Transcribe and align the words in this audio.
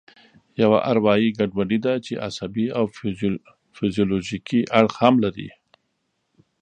یوه 0.61 0.77
اروایي 0.91 1.29
ګډوډي 1.37 1.79
ده 1.85 1.93
چې 2.05 2.21
عصبي 2.27 2.65
او 2.77 2.85
فزیولوژیکي 3.77 4.59
اړخ 4.79 4.93
هم 5.03 5.15
لري. 5.25 5.49